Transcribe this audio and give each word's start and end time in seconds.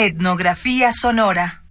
Etnografía 0.00 0.92
sonora. 0.92 1.64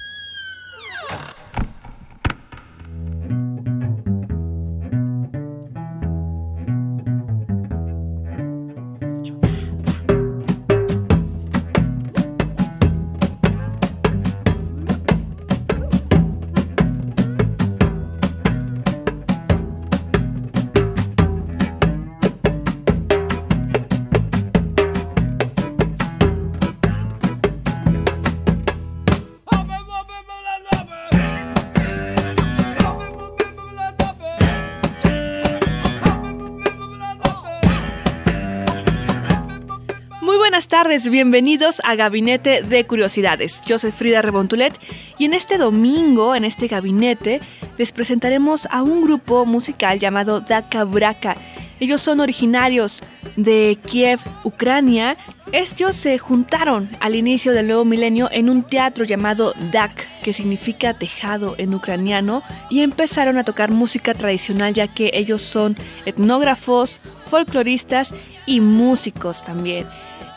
Bienvenidos 41.05 41.79
a 41.84 41.95
Gabinete 41.95 42.63
de 42.63 42.84
Curiosidades. 42.85 43.62
Yo 43.65 43.77
soy 43.77 43.91
Frida 43.91 44.23
Rebontulet 44.23 44.73
y 45.20 45.26
en 45.26 45.34
este 45.35 45.57
domingo, 45.57 46.34
en 46.34 46.43
este 46.43 46.67
gabinete, 46.67 47.40
les 47.77 47.91
presentaremos 47.91 48.67
a 48.71 48.81
un 48.81 49.03
grupo 49.03 49.45
musical 49.45 49.99
llamado 49.99 50.41
Daka 50.41 50.84
Braka. 50.85 51.37
Ellos 51.79 52.01
son 52.01 52.20
originarios 52.20 53.03
de 53.35 53.77
Kiev, 53.85 54.20
Ucrania. 54.43 55.15
Ellos 55.51 55.95
se 55.95 56.18
juntaron 56.18 56.90
al 56.99 57.15
inicio 57.15 57.53
del 57.53 57.68
nuevo 57.68 57.85
milenio 57.85 58.27
en 58.31 58.49
un 58.49 58.63
teatro 58.63 59.05
llamado 59.05 59.53
Dak, 59.71 60.07
que 60.23 60.34
significa 60.34 60.95
tejado 60.95 61.53
en 61.59 61.75
ucraniano, 61.75 62.41
y 62.71 62.81
empezaron 62.81 63.37
a 63.37 63.43
tocar 63.43 63.70
música 63.70 64.16
tradicional 64.16 64.73
ya 64.73 64.88
que 64.88 65.12
ellos 65.13 65.44
son 65.44 65.78
etnógrafos, 66.06 67.00
folcloristas 67.29 68.13
y 68.47 68.62
músicos 68.62 69.44
también 69.44 69.85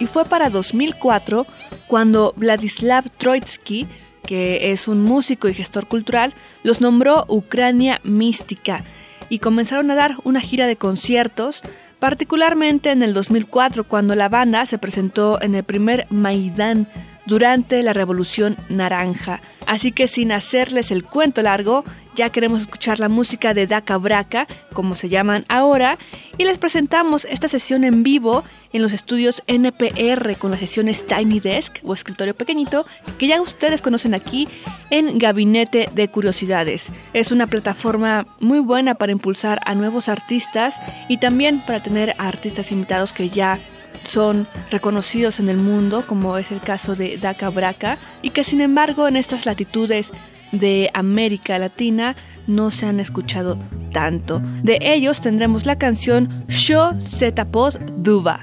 y 0.01 0.07
fue 0.07 0.25
para 0.25 0.51
2004 0.51 1.47
cuando 1.87 2.33
Vladislav 2.37 3.09
Troitsky, 3.11 3.87
que 4.27 4.73
es 4.73 4.89
un 4.89 5.03
músico 5.03 5.49
y 5.49 5.55
gestor 5.55 5.87
cultural, 5.87 6.35
los 6.65 6.81
nombró 6.81 7.27
Ucrania 7.29 8.01
Mística 8.03 8.83
y 9.29 9.39
comenzaron 9.39 9.91
a 9.91 9.95
dar 9.95 10.17
una 10.25 10.41
gira 10.41 10.67
de 10.67 10.77
conciertos, 10.77 11.63
particularmente 12.01 12.91
en 12.91 13.03
el 13.03 13.15
2004 13.15 13.87
cuando 13.87 14.15
la 14.17 14.29
banda 14.29 14.67
se 14.67 14.79
presentó 14.79 15.41
en 15.41 15.55
el 15.55 15.63
primer 15.63 16.07
Maidán 16.11 16.89
durante 17.27 17.83
la 17.83 17.93
Revolución 17.93 18.57
Naranja. 18.69 19.43
Así 19.67 19.93
que 19.93 20.09
sin 20.09 20.33
hacerles 20.33 20.91
el 20.91 21.05
cuento 21.05 21.43
largo, 21.43 21.85
ya 22.15 22.31
queremos 22.31 22.61
escuchar 22.61 23.01
la 23.01 23.09
música 23.09 23.55
de 23.55 23.67
Daka 23.67 23.97
Braka, 23.97 24.47
como 24.73 24.95
se 24.95 25.09
llaman 25.09 25.45
ahora, 25.49 25.99
y 26.39 26.45
les 26.45 26.59
presentamos 26.59 27.25
esta 27.25 27.49
sesión 27.49 27.85
en 27.85 28.03
vivo 28.03 28.45
en 28.73 28.83
los 28.83 28.93
estudios 28.93 29.43
NPR 29.47 30.37
con 30.39 30.51
las 30.53 30.61
sesiones 30.61 31.07
Tiny 31.07 31.41
Desk 31.41 31.79
o 31.85 31.93
escritorio 31.93 32.35
pequeñito, 32.35 32.87
que 33.19 33.27
ya 33.27 33.41
ustedes 33.41 33.83
conocen 33.83 34.15
aquí 34.15 34.49
en 34.91 35.19
Gabinete 35.19 35.89
de 35.93 36.09
Curiosidades. 36.09 36.93
Es 37.13 37.33
una 37.33 37.47
plataforma 37.47 38.27
muy 38.39 38.61
buena 38.61 38.95
para 38.95 39.13
impulsar 39.13 39.61
a 39.65 39.75
nuevos 39.75 40.09
artistas 40.09 40.81
y 41.09 41.19
también 41.19 41.61
para 41.67 41.83
tener 41.83 42.15
artistas 42.19 42.71
invitados 42.73 43.13
que 43.13 43.29
ya 43.29 43.59
son 44.05 44.47
reconocidos 44.71 45.41
en 45.41 45.49
el 45.49 45.59
mundo, 45.59 46.05
como 46.07 46.39
es 46.39 46.51
el 46.51 46.61
caso 46.61 46.95
de 46.95 47.19
Daka 47.19 47.51
Braka, 47.51 47.99
y 48.23 48.31
que 48.31 48.45
sin 48.45 48.61
embargo 48.61 49.09
en 49.09 49.17
estas 49.17 49.47
latitudes 49.47 50.13
de 50.53 50.91
América 50.95 51.59
Latina 51.59 52.17
no 52.47 52.71
se 52.71 52.87
han 52.87 53.01
escuchado 53.01 53.59
tanto. 53.93 54.41
De 54.63 54.79
ellos 54.81 55.21
tendremos 55.21 55.67
la 55.67 55.79
canción 55.79 56.45
Sho 56.49 56.93
Setapod 57.01 57.77
Duba. 57.97 58.41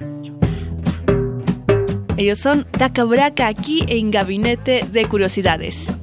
Ellos 2.18 2.40
son 2.40 2.66
Daka 2.78 3.04
Braka 3.04 3.48
aquí 3.48 3.86
en 3.88 4.10
Gabinete 4.10 4.84
de 4.92 5.06
Curiosidades. 5.06 5.97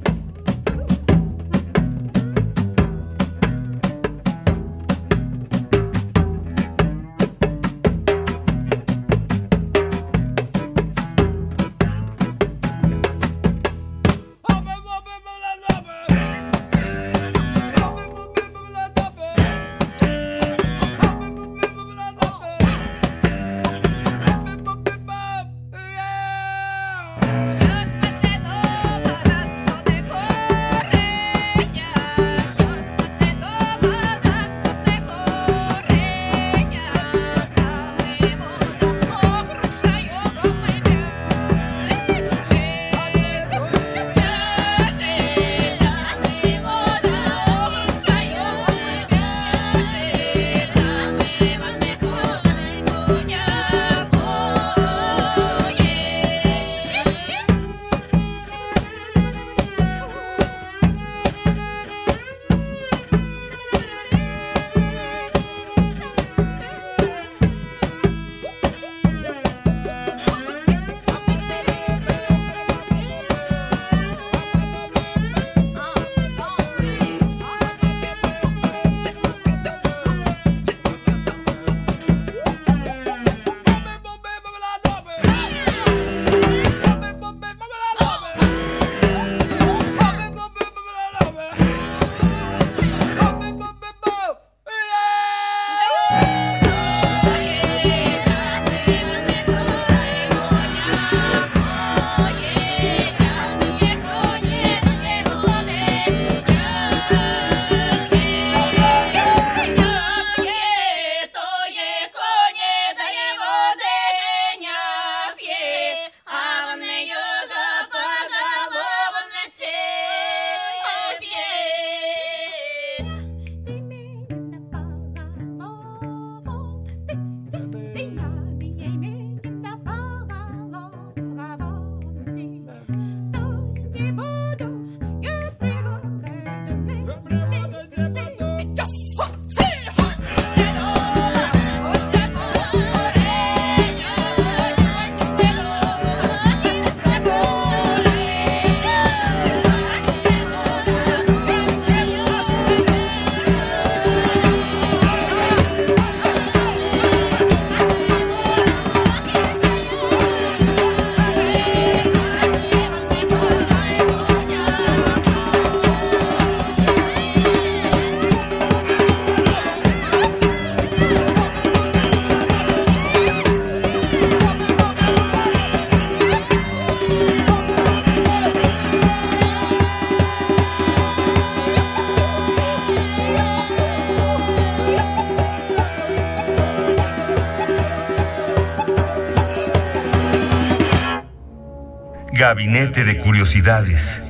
De 193.03 193.17
Curiosidades. 193.21 194.23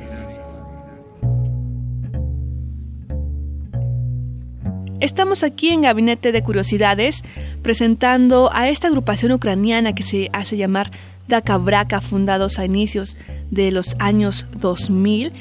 Estamos 4.98 5.44
aquí 5.44 5.68
en 5.68 5.82
Gabinete 5.82 6.32
de 6.32 6.42
Curiosidades 6.42 7.22
presentando 7.62 8.50
a 8.52 8.68
esta 8.68 8.88
agrupación 8.88 9.30
ucraniana 9.30 9.94
que 9.94 10.02
se 10.02 10.30
hace 10.32 10.56
llamar 10.56 10.90
Dakabraka, 11.28 12.00
fundados 12.00 12.58
a 12.58 12.64
inicios 12.64 13.18
de 13.52 13.70
los 13.70 13.94
años 14.00 14.48
2000. 14.56 15.32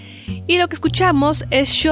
Y 0.45 0.59
lo 0.59 0.67
que 0.67 0.75
escuchamos 0.75 1.45
es 1.49 1.87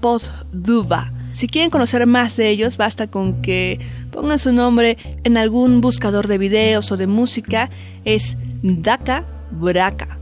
Pod 0.00 0.22
Duva. 0.52 1.12
Si 1.32 1.48
quieren 1.48 1.70
conocer 1.70 2.06
más 2.06 2.36
de 2.36 2.50
ellos, 2.50 2.76
basta 2.76 3.08
con 3.08 3.42
que 3.42 3.80
pongan 4.12 4.38
su 4.38 4.52
nombre 4.52 4.96
en 5.24 5.38
algún 5.38 5.80
buscador 5.80 6.28
de 6.28 6.38
videos 6.38 6.92
o 6.92 6.96
de 6.96 7.08
música. 7.08 7.68
Es 8.04 8.36
Daka 8.62 9.24
Braka. 9.50 10.17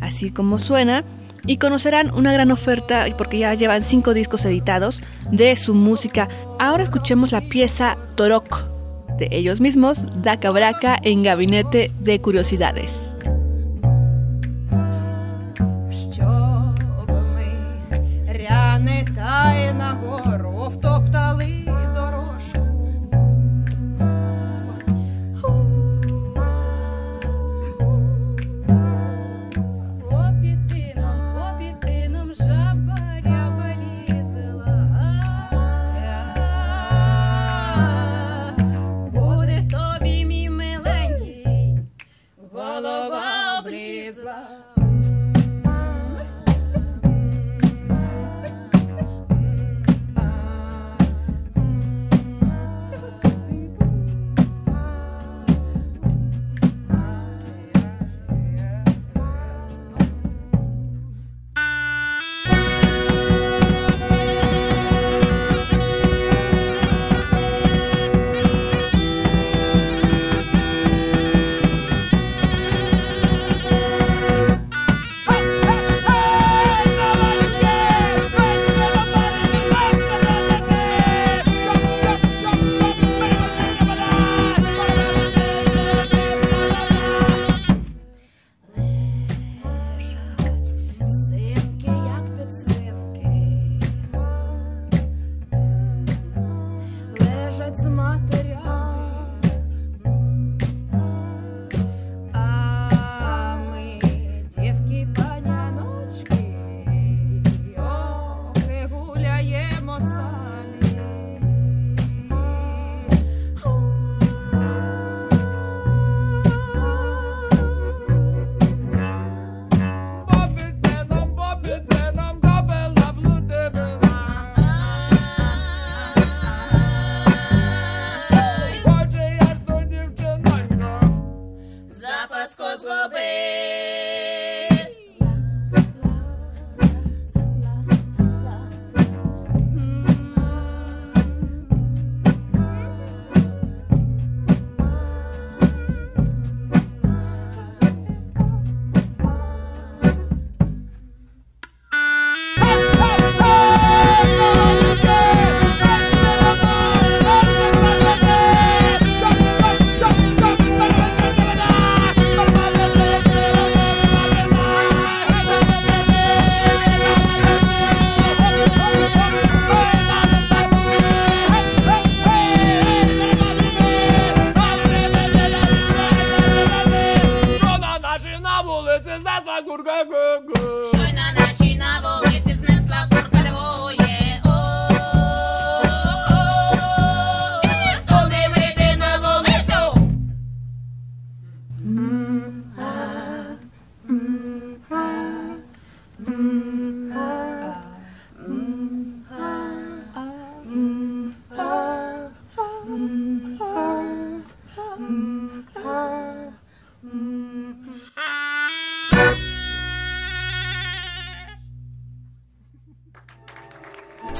Así 0.00 0.30
como 0.30 0.58
suena. 0.58 1.04
Y 1.46 1.58
conocerán 1.58 2.12
una 2.12 2.32
gran 2.32 2.50
oferta, 2.50 3.06
porque 3.16 3.38
ya 3.38 3.54
llevan 3.54 3.82
cinco 3.82 4.14
discos 4.14 4.44
editados 4.44 5.00
de 5.30 5.54
su 5.54 5.74
música. 5.74 6.28
Ahora 6.58 6.82
escuchemos 6.82 7.30
la 7.30 7.40
pieza 7.40 7.96
Torok 8.16 8.76
de 9.18 9.28
ellos 9.30 9.60
mismos, 9.60 10.04
Daka 10.22 10.50
Braka 10.50 10.98
en 11.02 11.22
Gabinete 11.22 11.92
de 12.00 12.20
Curiosidades. 12.20 12.92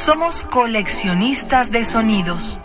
Somos 0.06 0.44
coleccionistas 0.44 1.72
de 1.72 1.84
sonidos. 1.84 2.58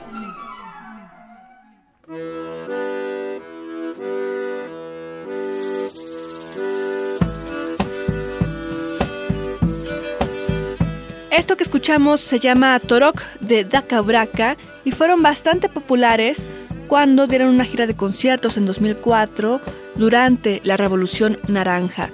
Esto 11.31 11.57
que 11.57 11.63
escuchamos 11.63 12.21
se 12.21 12.37
llama 12.37 12.79
Torok 12.79 13.19
de 13.39 13.63
Daka 13.63 14.55
y 14.85 14.91
fueron 14.91 15.23
bastante 15.23 15.67
populares 15.67 16.47
cuando 16.87 17.25
dieron 17.25 17.47
una 17.47 17.65
gira 17.65 17.87
de 17.87 17.95
conciertos 17.95 18.57
en 18.57 18.67
2004 18.67 19.61
durante 19.95 20.61
la 20.63 20.77
Revolución 20.77 21.39
Naranja. 21.47 22.11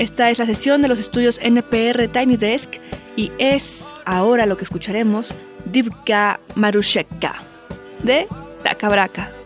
Esta 0.00 0.30
es 0.30 0.40
la 0.40 0.46
sesión 0.46 0.82
de 0.82 0.88
los 0.88 0.98
estudios 0.98 1.38
NPR 1.40 2.08
Tiny 2.08 2.36
Desk 2.36 2.80
y 3.14 3.30
es 3.38 3.93
ahora 4.04 4.46
lo 4.46 4.56
que 4.56 4.64
escucharemos 4.64 5.34
Divka 5.64 6.40
Marusheka 6.54 7.36
de 8.02 8.26
Braka. 8.88 9.43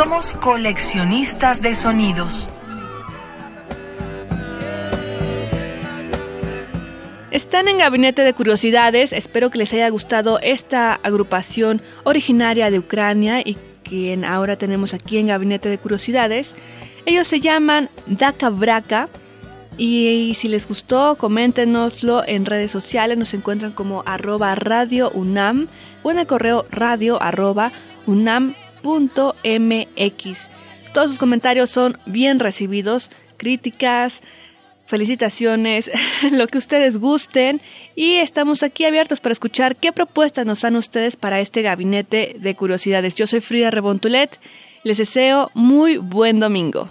Somos 0.00 0.32
coleccionistas 0.32 1.60
de 1.60 1.74
sonidos. 1.74 2.48
Están 7.30 7.68
en 7.68 7.76
Gabinete 7.76 8.22
de 8.22 8.32
Curiosidades. 8.32 9.12
Espero 9.12 9.50
que 9.50 9.58
les 9.58 9.74
haya 9.74 9.90
gustado 9.90 10.38
esta 10.40 10.94
agrupación 10.94 11.82
originaria 12.04 12.70
de 12.70 12.78
Ucrania 12.78 13.42
y 13.42 13.58
quien 13.82 14.24
ahora 14.24 14.56
tenemos 14.56 14.94
aquí 14.94 15.18
en 15.18 15.26
Gabinete 15.26 15.68
de 15.68 15.76
Curiosidades. 15.76 16.56
Ellos 17.04 17.26
se 17.26 17.40
llaman 17.40 17.90
Daka 18.06 18.48
Braka. 18.48 19.10
Y 19.76 20.32
si 20.34 20.48
les 20.48 20.66
gustó, 20.66 21.16
coméntenoslo 21.16 22.26
en 22.26 22.46
redes 22.46 22.70
sociales. 22.70 23.18
Nos 23.18 23.34
encuentran 23.34 23.72
como 23.72 24.02
arroba 24.06 24.54
radio 24.54 25.10
UNAM 25.10 25.68
o 26.02 26.10
en 26.10 26.20
el 26.20 26.26
correo 26.26 26.64
radio 26.70 27.22
arroba 27.22 27.70
unam.mx. 28.82 30.50
Todos 30.92 31.10
sus 31.10 31.18
comentarios 31.18 31.70
son 31.70 31.98
bien 32.06 32.40
recibidos, 32.40 33.10
críticas, 33.36 34.22
felicitaciones, 34.86 35.90
lo 36.32 36.46
que 36.48 36.58
ustedes 36.58 36.98
gusten 36.98 37.60
y 37.94 38.16
estamos 38.16 38.62
aquí 38.62 38.84
abiertos 38.84 39.20
para 39.20 39.32
escuchar 39.32 39.76
qué 39.76 39.92
propuestas 39.92 40.46
nos 40.46 40.62
dan 40.62 40.76
ustedes 40.76 41.16
para 41.16 41.40
este 41.40 41.62
gabinete 41.62 42.36
de 42.38 42.54
curiosidades. 42.56 43.14
Yo 43.14 43.26
soy 43.26 43.40
Frida 43.40 43.70
Rebontulet, 43.70 44.38
les 44.82 44.98
deseo 44.98 45.50
muy 45.54 45.96
buen 45.96 46.40
domingo. 46.40 46.90